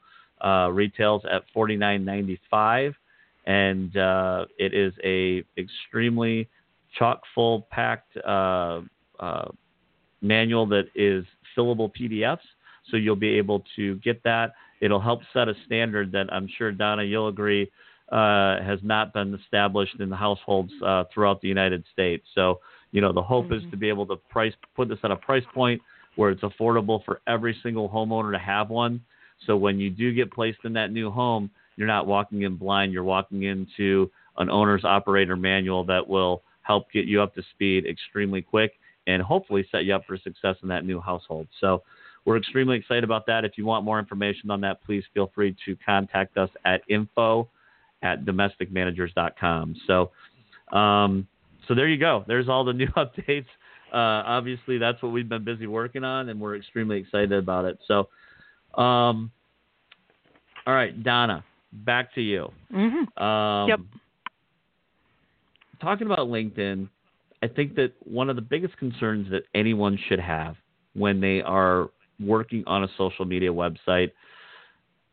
[0.72, 2.94] retails at forty nine ninety five,
[3.48, 3.92] and
[4.60, 6.48] it is a extremely
[7.00, 8.16] chock full packed
[9.20, 9.46] uh,
[10.22, 11.26] manual that is
[11.58, 12.40] fillable PDFs.
[12.90, 14.54] So you'll be able to get that.
[14.80, 17.70] It'll help set a standard that I'm sure Donna, you'll agree,
[18.12, 22.26] uh, has not been established in the households uh, throughout the United States.
[22.36, 22.60] So
[22.92, 23.66] you know the hope mm-hmm.
[23.66, 25.82] is to be able to price put this at a price point
[26.16, 29.02] where it's affordable for every single homeowner to have one.
[29.46, 32.92] So when you do get placed in that new home, you're not walking in blind.
[32.92, 37.86] You're walking into an owner's operator manual that will help get you up to speed
[37.86, 38.74] extremely quick
[39.08, 41.48] and hopefully set you up for success in that new household.
[41.60, 41.82] So
[42.26, 43.46] we're extremely excited about that.
[43.46, 47.50] If you want more information on that, please feel free to contact us at info
[48.04, 49.76] at domesticmanagers.com.
[49.88, 50.12] So,
[50.78, 51.26] um,
[51.68, 52.26] so there you go.
[52.28, 53.46] There's all the new updates.
[53.94, 57.80] Uh, obviously, that's what we've been busy working on, and we're extremely excited about it.
[57.88, 58.10] So,
[58.80, 59.32] um,
[60.68, 62.52] all right, Donna, back to you.
[62.74, 63.24] Mm-hmm.
[63.24, 63.80] Um, yep.
[65.82, 66.90] Talking about LinkedIn,
[67.44, 70.56] I think that one of the biggest concerns that anyone should have
[70.94, 74.12] when they are working on a social media website.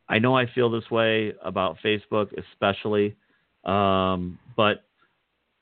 [0.08, 3.16] I know I feel this way about Facebook, especially,
[3.64, 4.84] um, but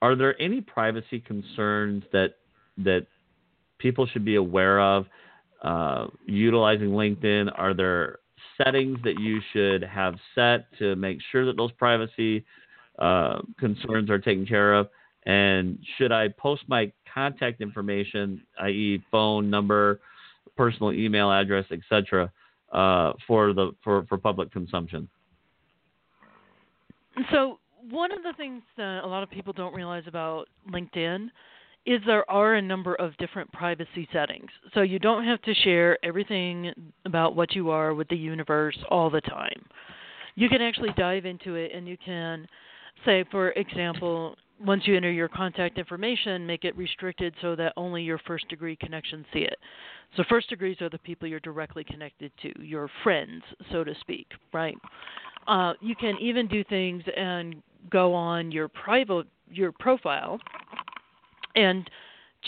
[0.00, 2.34] are there any privacy concerns that
[2.78, 3.06] that
[3.78, 5.06] people should be aware of
[5.62, 7.52] uh, utilizing LinkedIn?
[7.56, 8.18] Are there
[8.56, 12.44] settings that you should have set to make sure that those privacy
[12.98, 14.88] uh, concerns are taken care of?
[15.26, 20.00] And should I post my contact information, i.e., phone number,
[20.56, 22.30] personal email address, etc.,
[22.72, 25.08] uh, for the for, for public consumption?
[27.30, 27.58] So
[27.90, 31.28] one of the things that a lot of people don't realize about LinkedIn
[31.84, 34.48] is there are a number of different privacy settings.
[34.72, 36.72] So you don't have to share everything
[37.04, 39.64] about what you are with the universe all the time.
[40.36, 42.46] You can actually dive into it and you can
[43.04, 48.02] say, for example, once you enter your contact information, make it restricted so that only
[48.02, 49.56] your first degree connections see it.
[50.16, 54.26] So, first degrees are the people you're directly connected to, your friends, so to speak,
[54.52, 54.76] right?
[55.46, 57.56] Uh, you can even do things and
[57.90, 60.38] go on your private your profile
[61.56, 61.88] and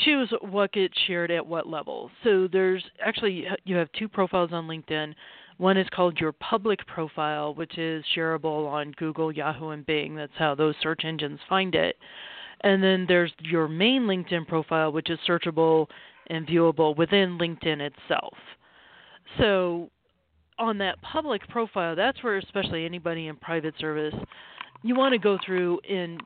[0.05, 2.11] choose what gets shared at what level.
[2.23, 5.15] So there's actually you have two profiles on LinkedIn.
[5.59, 10.17] One is called your public profile, which is shareable on Google, Yahoo, and Bing.
[10.17, 11.97] That's how those search engines find it.
[12.63, 15.87] And then there's your main LinkedIn profile, which is searchable
[16.29, 18.35] and viewable within LinkedIn itself.
[19.39, 19.91] So
[20.59, 24.15] on that public profile, that's where especially anybody in private service,
[24.83, 26.21] you want to go through and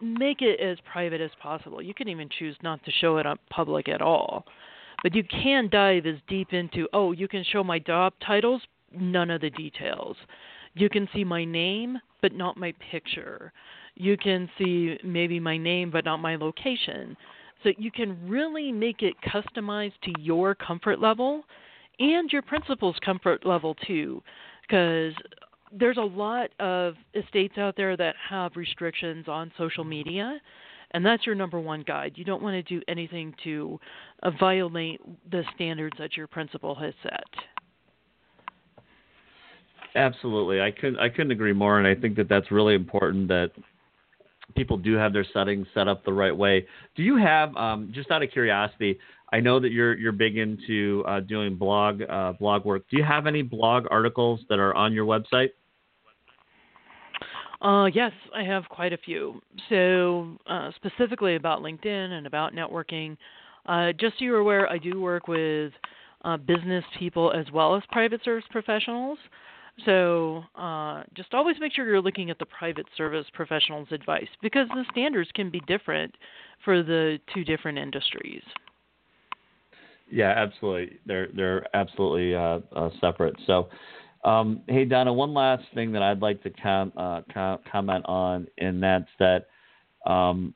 [0.00, 1.80] make it as private as possible.
[1.80, 4.44] You can even choose not to show it on public at all.
[5.02, 8.62] But you can dive as deep into, oh, you can show my job titles,
[8.94, 10.16] none of the details.
[10.74, 13.52] You can see my name, but not my picture.
[13.94, 17.16] You can see maybe my name, but not my location.
[17.62, 21.42] So you can really make it customized to your comfort level
[21.98, 24.22] and your principal's comfort level too.
[24.62, 25.12] Because
[25.72, 30.40] there's a lot of estates out there that have restrictions on social media,
[30.92, 32.12] and that's your number one guide.
[32.16, 33.78] You don't want to do anything to
[34.22, 37.24] uh, violate the standards that your principal has set.
[39.94, 43.50] Absolutely, I couldn't I couldn't agree more, and I think that that's really important that
[44.54, 46.66] people do have their settings set up the right way.
[46.94, 48.98] Do you have, um, just out of curiosity,
[49.32, 52.84] I know that you're you're big into uh, doing blog uh, blog work.
[52.90, 55.50] Do you have any blog articles that are on your website?
[57.62, 59.40] Uh, yes, I have quite a few.
[59.68, 63.16] So, uh, specifically about LinkedIn and about networking,
[63.66, 65.72] uh, just so you're aware, I do work with
[66.24, 69.16] uh, business people as well as private service professionals.
[69.86, 74.66] So, uh, just always make sure you're looking at the private service professionals' advice because
[74.70, 76.12] the standards can be different
[76.64, 78.42] for the two different industries.
[80.10, 80.98] Yeah, absolutely.
[81.06, 83.36] They're they're absolutely uh, separate.
[83.46, 83.68] So.
[84.24, 88.46] Um, hey Donna, one last thing that I'd like to com- uh, com- comment on,
[88.58, 89.46] and that's that
[90.06, 90.54] um,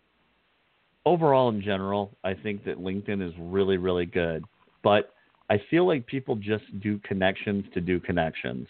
[1.05, 4.45] overall in general, I think that LinkedIn is really really good,
[4.83, 5.15] but
[5.51, 8.69] I feel like people just do connections to do connections.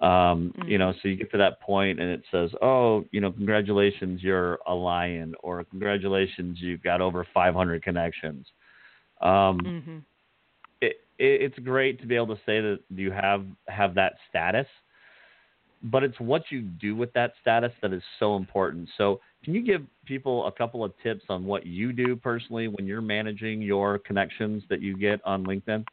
[0.00, 0.68] Um, mm-hmm.
[0.68, 4.22] You know, so you get to that point and it says, "Oh, you know, congratulations,
[4.22, 8.46] you're a lion," or "Congratulations, you've got over 500 connections."
[9.20, 9.98] Um, mm-hmm
[11.20, 14.66] it's great to be able to say that you have have that status,
[15.82, 18.88] but it's what you do with that status that is so important.
[18.96, 22.86] So, can you give people a couple of tips on what you do personally when
[22.86, 25.84] you're managing your connections that you get on LinkedIn?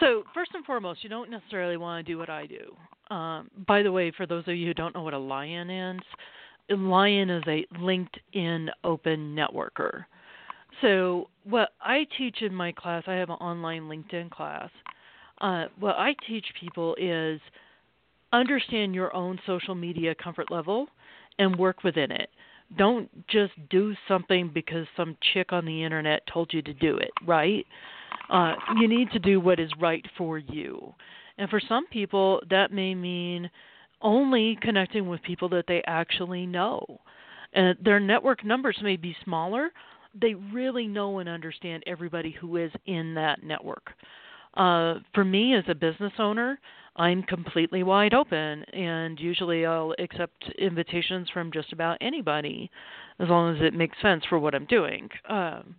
[0.00, 3.14] So, first and foremost, you don't necessarily want to do what I do.
[3.14, 6.00] Um, by the way, for those of you who don't know what a lion is,
[6.70, 10.04] a lion is a LinkedIn open networker.
[10.80, 14.70] So, what I teach in my class, I have an online LinkedIn class.
[15.40, 17.40] Uh, what I teach people is
[18.32, 20.86] understand your own social media comfort level
[21.38, 22.30] and work within it.
[22.76, 27.10] Don't just do something because some chick on the internet told you to do it,
[27.26, 27.64] right?
[28.28, 30.94] Uh, you need to do what is right for you.
[31.38, 33.48] And for some people, that may mean
[34.02, 37.00] only connecting with people that they actually know.
[37.54, 39.70] And their network numbers may be smaller.
[40.14, 43.90] They really know and understand everybody who is in that network.
[44.54, 46.58] Uh, for me as a business owner,
[46.96, 52.70] I'm completely wide open, and usually I'll accept invitations from just about anybody,
[53.20, 55.08] as long as it makes sense for what I'm doing.
[55.28, 55.76] Um,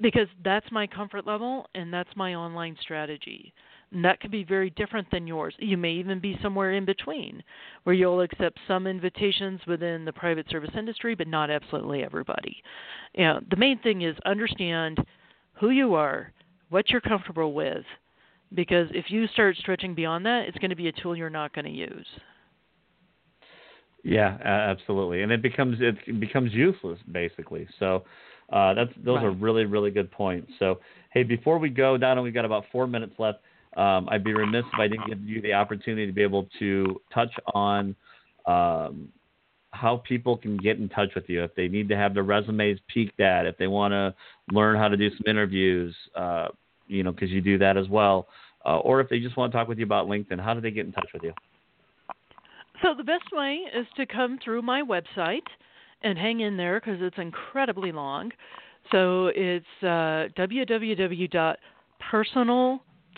[0.00, 3.52] because that's my comfort level, and that's my online strategy.
[3.92, 5.54] And that could be very different than yours.
[5.58, 7.42] You may even be somewhere in between,
[7.84, 12.62] where you'll accept some invitations within the private service industry, but not absolutely everybody.
[13.14, 14.98] You know, the main thing is understand
[15.54, 16.32] who you are,
[16.70, 17.84] what you're comfortable with,
[18.54, 21.54] because if you start stretching beyond that, it's going to be a tool you're not
[21.54, 22.06] going to use.
[24.04, 27.68] Yeah, absolutely, and it becomes it becomes useless basically.
[27.78, 28.02] So
[28.52, 29.26] uh, that's those right.
[29.26, 30.50] are really really good points.
[30.58, 30.80] So
[31.12, 33.38] hey, before we go, Donna, we've got about four minutes left.
[33.76, 37.00] Um, I'd be remiss if I didn't give you the opportunity to be able to
[37.12, 37.96] touch on
[38.46, 39.08] um,
[39.70, 42.78] how people can get in touch with you if they need to have their resumes
[42.92, 44.14] peeked at, if they want to
[44.52, 46.48] learn how to do some interviews, uh,
[46.86, 48.28] you know, because you do that as well,
[48.66, 50.70] uh, or if they just want to talk with you about LinkedIn, how do they
[50.70, 51.32] get in touch with you?
[52.82, 55.40] So the best way is to come through my website
[56.02, 58.30] and hang in there because it's incredibly long.
[58.90, 60.28] So it's uh,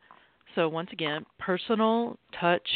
[0.55, 2.69] So once again, personal touch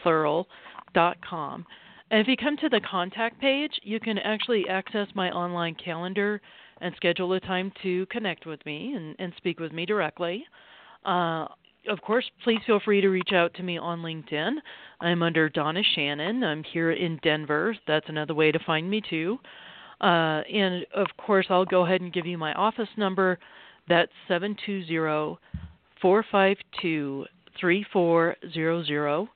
[0.00, 0.48] plural
[0.94, 1.66] dot com.
[2.10, 6.40] And if you come to the contact page, you can actually access my online calendar
[6.80, 10.44] and schedule a time to connect with me and, and speak with me directly.
[11.04, 11.46] Uh,
[11.88, 14.56] of course, please feel free to reach out to me on LinkedIn.
[15.00, 16.44] I'm under Donna Shannon.
[16.44, 17.74] I'm here in Denver.
[17.86, 19.38] That's another way to find me too.
[20.00, 23.38] Uh, and of course, I'll go ahead and give you my office number.
[23.88, 25.38] That's seven two zero
[26.02, 27.24] four five two
[27.58, 29.28] three four zero zero.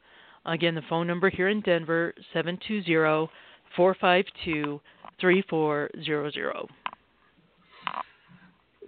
[0.47, 3.31] Again, the phone number here in Denver seven two zero
[3.77, 4.81] four five two
[5.21, 6.67] three four zero zero.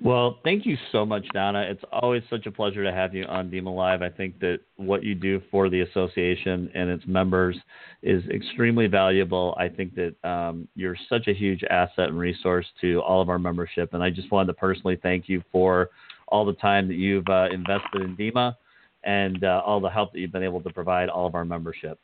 [0.05, 1.61] Well, thank you so much, Donna.
[1.61, 4.03] It's always such a pleasure to have you on DEMA Live.
[4.03, 7.57] I think that what you do for the association and its members
[8.03, 9.55] is extremely valuable.
[9.61, 13.39] I think that um, you're such a huge asset and resource to all of our
[13.39, 13.95] membership.
[13.95, 15.91] And I just wanted to personally thank you for
[16.27, 18.57] all the time that you've uh, invested in DEMA
[19.05, 22.01] and uh, all the help that you've been able to provide all of our membership.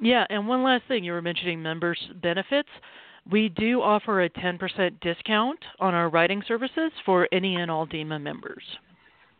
[0.00, 2.70] Yeah, and one last thing you were mentioning members' benefits.
[3.30, 8.20] We do offer a 10% discount on our writing services for any and all DEMA
[8.20, 8.62] members.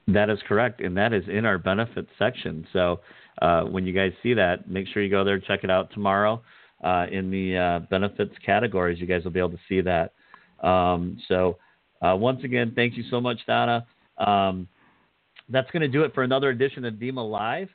[0.08, 2.66] That is correct, and that is in our benefits section.
[2.72, 3.00] So
[3.42, 6.42] uh, when you guys see that, make sure you go there, check it out tomorrow
[6.82, 9.00] uh, in the uh, benefits categories.
[9.00, 10.12] You guys will be able to see that.
[10.66, 11.58] Um, so
[12.02, 13.86] uh, once again, thank you so much, Donna.
[14.18, 14.68] Um,
[15.48, 17.68] that's going to do it for another edition of DEMA Live.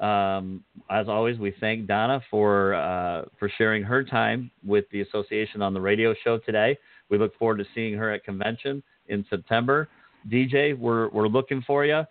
[0.00, 5.60] Um, as always, we thank Donna for uh, for sharing her time with the association
[5.60, 6.78] on the radio show today.
[7.10, 9.88] We look forward to seeing her at convention in September.
[10.30, 12.02] DJ, we're we're looking for you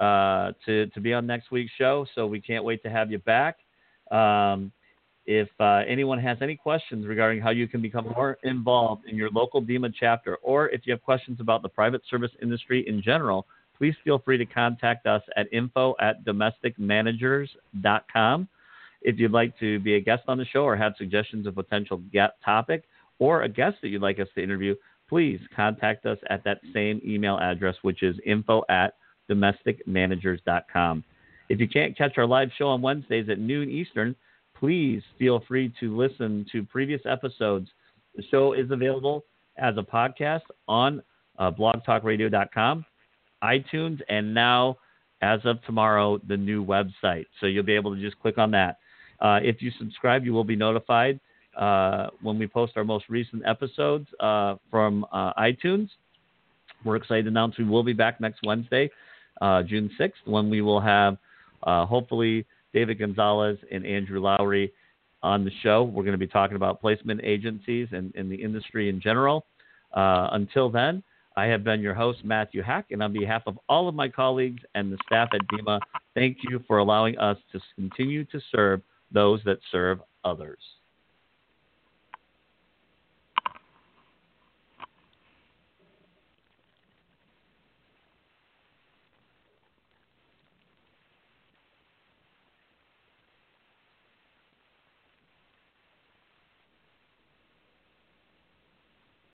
[0.00, 3.18] uh, to to be on next week's show, so we can't wait to have you
[3.18, 3.56] back.
[4.10, 4.70] Um,
[5.24, 9.28] if uh, anyone has any questions regarding how you can become more involved in your
[9.30, 13.46] local DEMA chapter, or if you have questions about the private service industry in general,
[13.78, 18.48] please feel free to contact us at info at domesticmanagers.com.
[19.00, 21.98] If you'd like to be a guest on the show or have suggestions of potential
[22.12, 22.82] guest topic
[23.20, 24.74] or a guest that you'd like us to interview,
[25.08, 28.94] please contact us at that same email address, which is info at
[29.30, 31.04] domesticmanagers.com.
[31.48, 34.16] If you can't catch our live show on Wednesdays at noon Eastern,
[34.58, 37.68] please feel free to listen to previous episodes.
[38.16, 39.24] The show is available
[39.56, 41.02] as a podcast on
[41.38, 42.84] uh, blogtalkradio.com
[43.42, 44.76] iTunes, and now,
[45.22, 47.26] as of tomorrow, the new website.
[47.40, 48.78] So you'll be able to just click on that.
[49.20, 51.18] Uh, if you subscribe, you will be notified
[51.56, 55.88] uh, when we post our most recent episodes uh, from uh, iTunes.
[56.84, 58.90] We're excited to announce we will be back next Wednesday,
[59.40, 61.16] uh, June 6th, when we will have
[61.64, 64.72] uh, hopefully David Gonzalez and Andrew Lowry
[65.24, 65.82] on the show.
[65.82, 69.46] We're going to be talking about placement agencies and, and the industry in general.
[69.92, 71.02] until then,
[71.38, 74.60] I have been your host, Matthew Hack, and on behalf of all of my colleagues
[74.74, 75.78] and the staff at DEMA,
[76.16, 78.82] thank you for allowing us to continue to serve
[79.12, 80.58] those that serve others.